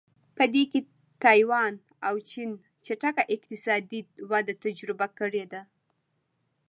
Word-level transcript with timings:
په 0.37 0.43
دې 0.53 0.63
کې 0.71 0.79
تایوان 1.23 1.73
او 2.07 2.15
چین 2.29 2.49
چټکه 2.85 3.23
اقتصادي 3.35 3.99
وده 4.31 4.53
تجربه 4.65 5.07
کړې 5.19 5.45
ده. 5.51 5.61